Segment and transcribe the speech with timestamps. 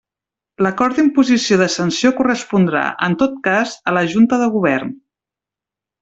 [0.65, 4.95] L'acord d'imposició de sanció correspondrà, en tot cas, a la Junta de Govern.